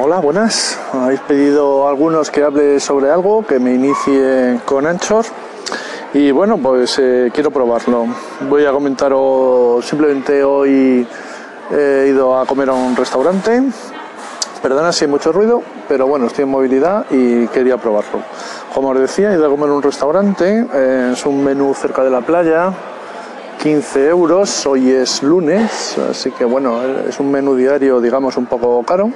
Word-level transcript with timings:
Hola, 0.00 0.20
buenas. 0.20 0.78
Habéis 0.92 1.18
pedido 1.22 1.88
algunos 1.88 2.30
que 2.30 2.44
hable 2.44 2.78
sobre 2.78 3.10
algo, 3.10 3.44
que 3.44 3.58
me 3.58 3.74
inicie 3.74 4.60
con 4.64 4.86
Anchor. 4.86 5.24
Y 6.14 6.30
bueno, 6.30 6.56
pues 6.56 7.00
eh, 7.00 7.32
quiero 7.34 7.50
probarlo. 7.50 8.06
Voy 8.48 8.64
a 8.64 8.70
comentaros 8.70 9.84
simplemente 9.84 10.44
hoy 10.44 11.04
he 11.72 12.06
ido 12.10 12.38
a 12.38 12.46
comer 12.46 12.68
a 12.68 12.74
un 12.74 12.94
restaurante. 12.94 13.60
Perdona 14.62 14.92
si 14.92 15.04
hay 15.04 15.10
mucho 15.10 15.32
ruido, 15.32 15.64
pero 15.88 16.06
bueno, 16.06 16.26
estoy 16.26 16.44
en 16.44 16.50
movilidad 16.50 17.06
y 17.10 17.48
quería 17.48 17.76
probarlo. 17.76 18.22
Como 18.72 18.90
os 18.90 19.00
decía, 19.00 19.32
he 19.32 19.34
ido 19.34 19.46
a 19.46 19.50
comer 19.50 19.68
a 19.68 19.72
un 19.72 19.82
restaurante. 19.82 20.64
eh, 20.74 21.10
es 21.12 21.26
un 21.26 21.42
menú 21.42 21.74
cerca 21.74 22.04
de 22.04 22.10
la 22.10 22.20
playa. 22.20 22.72
15 23.60 24.08
euros, 24.10 24.64
hoy 24.66 24.92
es 24.92 25.24
lunes, 25.24 25.98
así 26.08 26.30
que 26.30 26.44
bueno, 26.44 26.80
es 27.08 27.18
un 27.18 27.32
menú 27.32 27.56
diario, 27.56 28.00
digamos, 28.00 28.36
un 28.36 28.46
poco 28.46 28.84
caro, 28.84 29.10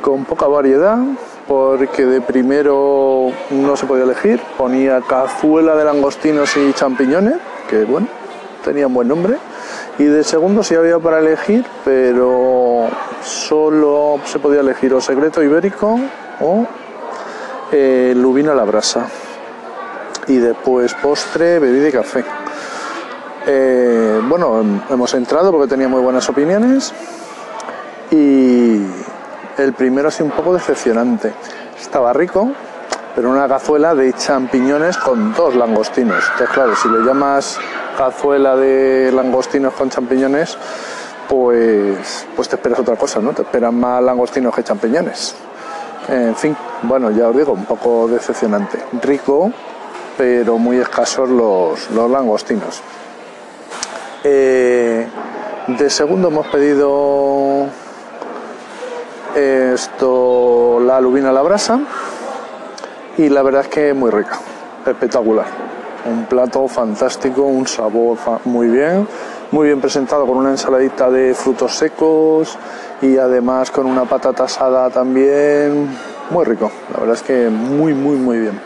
con 0.00 0.24
poca 0.24 0.46
variedad, 0.46 0.98
porque 1.46 2.04
de 2.06 2.20
primero 2.20 3.30
no 3.50 3.76
se 3.76 3.86
podía 3.86 4.04
elegir, 4.04 4.40
ponía 4.56 5.00
cazuela 5.00 5.74
de 5.76 5.84
langostinos 5.84 6.56
y 6.56 6.72
champiñones, 6.72 7.36
que 7.68 7.84
bueno, 7.84 8.08
tenía 8.64 8.86
un 8.86 8.94
buen 8.94 9.08
nombre, 9.08 9.36
y 9.98 10.04
de 10.04 10.24
segundo 10.24 10.62
sí 10.62 10.74
había 10.74 10.98
para 10.98 11.20
elegir, 11.20 11.64
pero 11.84 12.88
solo 13.22 14.20
se 14.24 14.38
podía 14.38 14.60
elegir 14.60 14.92
o 14.94 15.00
secreto 15.00 15.42
ibérico 15.42 15.98
o 16.40 16.66
eh, 17.72 18.12
lubina 18.14 18.52
a 18.52 18.54
la 18.54 18.64
brasa. 18.64 19.06
Y 20.28 20.36
después 20.36 20.92
postre, 20.94 21.58
bebida 21.58 21.88
y 21.88 21.92
café. 21.92 22.24
Eh, 23.46 24.20
bueno, 24.28 24.82
hemos 24.90 25.14
entrado 25.14 25.52
porque 25.52 25.68
tenía 25.68 25.88
muy 25.88 26.00
buenas 26.00 26.28
opiniones 26.28 26.92
y 28.10 28.80
el 29.58 29.72
primero 29.72 30.08
ha 30.08 30.22
un 30.22 30.30
poco 30.30 30.54
decepcionante. 30.54 31.32
Estaba 31.80 32.12
rico, 32.12 32.50
pero 33.14 33.30
una 33.30 33.48
cazuela 33.48 33.94
de 33.94 34.12
champiñones 34.12 34.98
con 34.98 35.34
dos 35.34 35.54
langostinos. 35.54 36.22
Entonces, 36.32 36.54
claro, 36.54 36.76
si 36.76 36.88
le 36.88 36.98
llamas 36.98 37.58
cazuela 37.96 38.56
de 38.56 39.10
langostinos 39.12 39.72
con 39.74 39.88
champiñones, 39.88 40.56
pues, 41.28 42.26
pues 42.34 42.48
te 42.48 42.56
esperas 42.56 42.78
otra 42.78 42.96
cosa, 42.96 43.20
¿no? 43.20 43.32
Te 43.32 43.42
esperan 43.42 43.74
más 43.74 44.02
langostinos 44.02 44.54
que 44.54 44.62
champiñones. 44.62 45.34
En 46.08 46.36
fin, 46.36 46.56
bueno, 46.82 47.10
ya 47.10 47.28
os 47.28 47.36
digo, 47.36 47.52
un 47.52 47.64
poco 47.64 48.06
decepcionante. 48.06 48.78
Rico, 49.02 49.50
pero 50.16 50.58
muy 50.58 50.76
escasos 50.76 51.28
los, 51.28 51.90
los 51.90 52.10
langostinos. 52.10 52.80
Eh, 54.22 55.06
de 55.66 55.90
segundo 55.90 56.28
hemos 56.28 56.46
pedido 56.48 57.66
esto, 59.36 60.80
la 60.80 61.00
lubina 61.00 61.28
a 61.28 61.32
la 61.32 61.42
brasa 61.42 61.78
y 63.18 63.28
la 63.28 63.42
verdad 63.42 63.62
es 63.62 63.68
que 63.68 63.92
muy 63.92 64.10
rica, 64.10 64.38
espectacular. 64.86 65.46
Un 66.06 66.24
plato 66.24 66.66
fantástico, 66.68 67.42
un 67.42 67.66
sabor 67.66 68.16
muy 68.44 68.68
bien, 68.68 69.06
muy 69.50 69.66
bien 69.66 69.80
presentado 69.80 70.26
con 70.26 70.38
una 70.38 70.50
ensaladita 70.50 71.10
de 71.10 71.34
frutos 71.34 71.74
secos 71.74 72.56
y 73.02 73.18
además 73.18 73.70
con 73.70 73.86
una 73.86 74.04
patata 74.04 74.44
asada 74.44 74.88
también, 74.88 75.88
muy 76.30 76.44
rico. 76.44 76.70
La 76.92 77.00
verdad 77.00 77.16
es 77.16 77.22
que 77.22 77.48
muy, 77.50 77.92
muy, 77.92 78.16
muy 78.16 78.38
bien. 78.38 78.60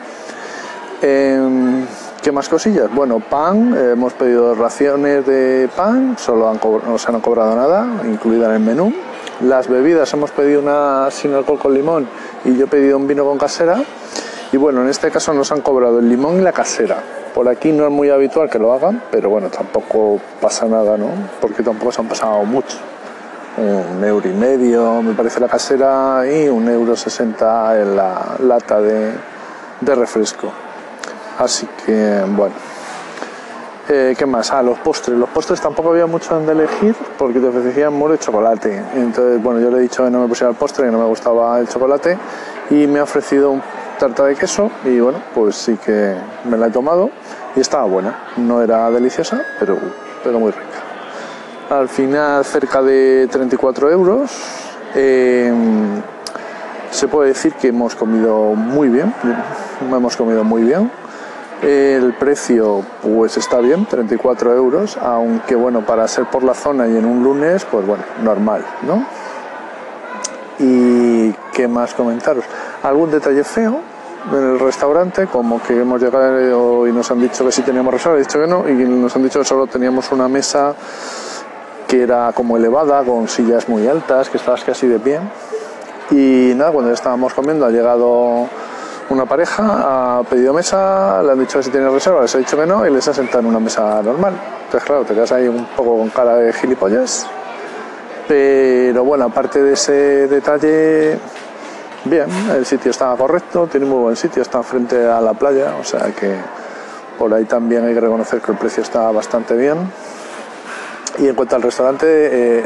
Em, 1.02 1.86
¿Qué 2.22 2.32
más 2.32 2.50
cosillas? 2.50 2.94
Bueno, 2.94 3.18
pan, 3.18 3.74
eh, 3.74 3.92
hemos 3.92 4.12
pedido 4.12 4.54
raciones 4.54 5.24
de 5.24 5.70
pan, 5.74 6.16
solo 6.18 6.50
han 6.50 6.60
no 6.86 6.98
se 6.98 7.10
han 7.10 7.18
cobrado 7.22 7.56
nada, 7.56 7.86
incluida 8.04 8.44
en 8.48 8.52
el 8.52 8.60
menú. 8.60 8.92
Las 9.40 9.68
bebidas, 9.68 10.12
hemos 10.12 10.30
pedido 10.30 10.60
una 10.60 11.10
sin 11.10 11.32
alcohol 11.32 11.58
con 11.58 11.72
limón 11.72 12.06
y 12.44 12.54
yo 12.58 12.66
he 12.66 12.68
pedido 12.68 12.98
un 12.98 13.06
vino 13.06 13.24
con 13.24 13.38
casera. 13.38 13.82
Y 14.52 14.58
bueno, 14.58 14.82
en 14.82 14.88
este 14.88 15.10
caso 15.10 15.32
nos 15.32 15.50
han 15.50 15.62
cobrado 15.62 16.00
el 16.00 16.10
limón 16.10 16.38
y 16.38 16.42
la 16.42 16.52
casera. 16.52 16.98
Por 17.34 17.48
aquí 17.48 17.72
no 17.72 17.86
es 17.86 17.90
muy 17.90 18.10
habitual 18.10 18.50
que 18.50 18.58
lo 18.58 18.74
hagan, 18.74 19.02
pero 19.10 19.30
bueno, 19.30 19.48
tampoco 19.48 20.20
pasa 20.42 20.66
nada, 20.66 20.98
¿no? 20.98 21.08
Porque 21.40 21.62
tampoco 21.62 21.90
se 21.90 22.02
han 22.02 22.08
pasado 22.08 22.44
mucho. 22.44 22.76
Un 23.56 24.04
euro 24.04 24.28
y 24.28 24.34
medio, 24.34 25.00
me 25.00 25.14
parece 25.14 25.40
la 25.40 25.48
casera, 25.48 26.22
y 26.30 26.48
un 26.50 26.68
euro 26.68 26.94
sesenta 26.96 27.80
en 27.80 27.96
la 27.96 28.36
lata 28.40 28.78
de, 28.78 29.10
de 29.80 29.94
refresco. 29.94 30.52
Así 31.40 31.66
que, 31.86 32.22
bueno. 32.36 32.54
Eh, 33.88 34.14
¿Qué 34.16 34.26
más? 34.26 34.52
Ah, 34.52 34.62
los 34.62 34.78
postres. 34.80 35.16
Los 35.16 35.30
postres 35.30 35.58
tampoco 35.58 35.90
había 35.90 36.04
mucho 36.04 36.34
donde 36.34 36.52
elegir 36.52 36.94
porque 37.16 37.40
te 37.40 37.48
ofrecían 37.48 37.94
muro 37.94 38.12
de 38.12 38.18
chocolate. 38.18 38.84
Entonces, 38.94 39.42
bueno, 39.42 39.58
yo 39.58 39.70
le 39.70 39.78
he 39.78 39.80
dicho 39.80 40.04
que 40.04 40.10
no 40.10 40.20
me 40.20 40.28
pusiera 40.28 40.50
el 40.50 40.56
postre, 40.56 40.84
que 40.84 40.92
no 40.92 40.98
me 40.98 41.06
gustaba 41.06 41.58
el 41.58 41.66
chocolate. 41.66 42.18
Y 42.68 42.86
me 42.86 42.98
ha 42.98 43.04
ofrecido 43.04 43.52
un 43.52 43.62
tarta 43.98 44.26
de 44.26 44.36
queso. 44.36 44.70
Y 44.84 45.00
bueno, 45.00 45.22
pues 45.34 45.56
sí 45.56 45.78
que 45.82 46.14
me 46.44 46.58
la 46.58 46.66
he 46.66 46.70
tomado. 46.70 47.10
Y 47.56 47.60
estaba 47.60 47.84
buena. 47.84 48.18
No 48.36 48.60
era 48.60 48.90
deliciosa, 48.90 49.42
pero, 49.58 49.78
pero 50.22 50.38
muy 50.38 50.52
rica. 50.52 51.74
Al 51.74 51.88
final, 51.88 52.44
cerca 52.44 52.82
de 52.82 53.28
34 53.30 53.90
euros. 53.90 54.30
Eh, 54.94 55.50
se 56.90 57.08
puede 57.08 57.28
decir 57.28 57.54
que 57.54 57.68
hemos 57.68 57.94
comido 57.94 58.54
muy 58.54 58.88
bien. 58.88 59.14
Hemos 59.90 60.16
comido 60.16 60.44
muy 60.44 60.64
bien. 60.64 60.90
El 61.62 62.14
precio 62.14 62.82
pues 63.02 63.36
está 63.36 63.58
bien, 63.58 63.84
34 63.84 64.54
euros, 64.54 64.96
aunque 64.96 65.54
bueno, 65.54 65.84
para 65.84 66.08
ser 66.08 66.24
por 66.24 66.42
la 66.42 66.54
zona 66.54 66.88
y 66.88 66.96
en 66.96 67.04
un 67.04 67.22
lunes, 67.22 67.66
pues 67.70 67.86
bueno, 67.86 68.02
normal, 68.22 68.64
¿no? 68.82 69.04
Y 70.58 71.32
qué 71.52 71.68
más 71.68 71.92
comentaros. 71.92 72.44
¿Algún 72.82 73.10
detalle 73.10 73.44
feo 73.44 73.80
en 74.32 74.52
el 74.52 74.58
restaurante? 74.58 75.26
Como 75.26 75.62
que 75.62 75.78
hemos 75.78 76.00
llegado 76.00 76.86
y 76.86 76.92
nos 76.92 77.10
han 77.10 77.20
dicho 77.20 77.44
que 77.44 77.52
sí 77.52 77.60
teníamos 77.60 77.92
reserva, 77.92 78.16
he 78.16 78.20
dicho 78.20 78.40
que 78.40 78.46
no, 78.46 78.66
y 78.66 78.72
nos 78.72 79.14
han 79.14 79.22
dicho 79.22 79.38
que 79.40 79.44
solo 79.44 79.66
teníamos 79.66 80.10
una 80.12 80.28
mesa 80.28 80.74
que 81.86 82.04
era 82.04 82.32
como 82.32 82.56
elevada, 82.56 83.02
con 83.04 83.28
sillas 83.28 83.68
muy 83.68 83.86
altas, 83.86 84.30
que 84.30 84.38
estabas 84.38 84.64
casi 84.64 84.86
de 84.86 84.98
pie. 84.98 85.20
Y 86.10 86.54
nada, 86.54 86.72
cuando 86.72 86.92
estábamos 86.92 87.34
comiendo 87.34 87.66
ha 87.66 87.70
llegado 87.70 88.48
una 89.10 89.26
pareja, 89.26 90.18
ha 90.18 90.22
pedido 90.22 90.54
mesa, 90.54 91.22
le 91.22 91.32
han 91.32 91.38
dicho 91.40 91.62
si 91.62 91.70
tiene 91.70 91.90
reserva, 91.90 92.22
les 92.22 92.34
ha 92.34 92.38
dicho 92.38 92.56
que 92.56 92.64
no 92.64 92.86
y 92.86 92.90
les 92.90 93.06
ha 93.08 93.12
sentado 93.12 93.40
en 93.40 93.46
una 93.46 93.58
mesa 93.58 94.00
normal. 94.02 94.34
Entonces, 94.64 94.86
claro, 94.86 95.04
te 95.04 95.14
quedas 95.14 95.32
ahí 95.32 95.48
un 95.48 95.66
poco 95.76 95.98
con 95.98 96.08
cara 96.10 96.36
de 96.36 96.52
gilipollas. 96.52 97.26
Pero 98.28 99.04
bueno, 99.04 99.24
aparte 99.24 99.60
de 99.60 99.72
ese 99.72 100.28
detalle, 100.28 101.18
bien, 102.04 102.28
el 102.54 102.64
sitio 102.64 102.92
estaba 102.92 103.16
correcto, 103.16 103.66
tiene 103.66 103.86
muy 103.86 103.98
buen 103.98 104.16
sitio, 104.16 104.42
está 104.42 104.62
frente 104.62 105.04
a 105.04 105.20
la 105.20 105.34
playa, 105.34 105.74
o 105.80 105.84
sea 105.84 106.12
que 106.12 106.36
por 107.18 107.34
ahí 107.34 107.44
también 107.44 107.84
hay 107.84 107.94
que 107.94 108.00
reconocer 108.00 108.40
que 108.40 108.52
el 108.52 108.58
precio 108.58 108.84
está 108.84 109.10
bastante 109.10 109.56
bien. 109.56 109.92
Y 111.18 111.26
en 111.26 111.34
cuanto 111.34 111.56
al 111.56 111.62
restaurante, 111.62 112.06
eh, 112.60 112.64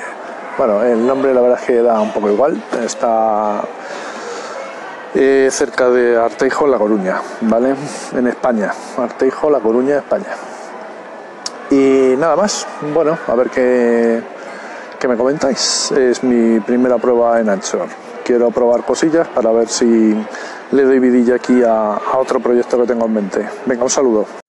bueno, 0.58 0.82
el 0.82 1.06
nombre 1.06 1.32
la 1.32 1.40
verdad 1.40 1.58
es 1.58 1.66
que 1.66 1.80
da 1.80 1.98
un 2.00 2.12
poco 2.12 2.28
igual, 2.30 2.62
está 2.84 3.62
eh, 5.14 5.48
cerca 5.50 5.88
de 5.90 6.16
Arteijo, 6.16 6.66
La 6.66 6.78
Coruña, 6.78 7.20
¿vale? 7.42 7.74
En 8.12 8.26
España, 8.26 8.72
Arteijo, 8.98 9.50
La 9.50 9.60
Coruña, 9.60 9.98
España. 9.98 10.34
Y 11.70 12.14
nada 12.18 12.36
más, 12.36 12.66
bueno, 12.92 13.18
a 13.26 13.34
ver 13.34 13.50
qué, 13.50 14.22
qué 14.98 15.08
me 15.08 15.16
comentáis. 15.16 15.90
Es 15.92 16.22
mi 16.22 16.60
primera 16.60 16.98
prueba 16.98 17.40
en 17.40 17.48
Anchor. 17.48 17.88
Quiero 18.24 18.50
probar 18.50 18.84
cosillas 18.84 19.28
para 19.28 19.50
ver 19.50 19.68
si 19.68 20.14
le 20.72 20.82
doy 20.82 20.98
vidilla 20.98 21.36
aquí 21.36 21.62
a, 21.62 21.94
a 21.94 22.18
otro 22.18 22.40
proyecto 22.40 22.80
que 22.80 22.86
tengo 22.86 23.06
en 23.06 23.14
mente. 23.14 23.48
Venga, 23.66 23.84
un 23.84 23.90
saludo. 23.90 24.43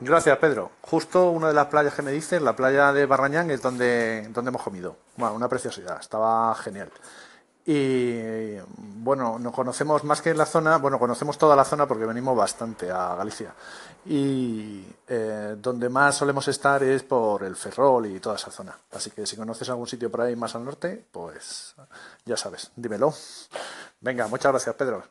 Gracias, 0.00 0.36
Pedro. 0.38 0.72
Justo 0.82 1.30
una 1.30 1.48
de 1.48 1.54
las 1.54 1.66
playas 1.66 1.94
que 1.94 2.02
me 2.02 2.12
dices, 2.12 2.42
la 2.42 2.54
playa 2.54 2.92
de 2.92 3.06
Barrañán, 3.06 3.50
es 3.50 3.62
donde, 3.62 4.28
donde 4.28 4.50
hemos 4.50 4.62
comido. 4.62 4.96
Bueno, 5.16 5.34
una 5.34 5.48
preciosidad, 5.48 5.98
estaba 6.00 6.54
genial. 6.56 6.90
Y 7.68 8.58
bueno, 8.76 9.40
nos 9.40 9.52
conocemos 9.52 10.04
más 10.04 10.22
que 10.22 10.32
la 10.34 10.46
zona, 10.46 10.76
bueno, 10.76 11.00
conocemos 11.00 11.36
toda 11.36 11.56
la 11.56 11.64
zona 11.64 11.86
porque 11.86 12.04
venimos 12.04 12.36
bastante 12.36 12.90
a 12.90 13.16
Galicia. 13.16 13.54
Y 14.04 14.86
eh, 15.08 15.56
donde 15.58 15.88
más 15.88 16.14
solemos 16.14 16.46
estar 16.46 16.82
es 16.84 17.02
por 17.02 17.42
el 17.42 17.56
Ferrol 17.56 18.06
y 18.06 18.20
toda 18.20 18.36
esa 18.36 18.52
zona. 18.52 18.78
Así 18.92 19.10
que 19.10 19.26
si 19.26 19.34
conoces 19.34 19.68
algún 19.70 19.88
sitio 19.88 20.10
por 20.10 20.20
ahí 20.20 20.36
más 20.36 20.54
al 20.54 20.64
norte, 20.64 21.04
pues 21.10 21.74
ya 22.24 22.36
sabes, 22.36 22.70
dímelo. 22.76 23.12
Venga, 24.00 24.28
muchas 24.28 24.52
gracias, 24.52 24.76
Pedro. 24.76 25.02